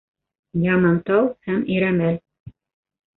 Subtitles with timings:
[0.75, 2.17] Ямантау һәм Ирәмәл.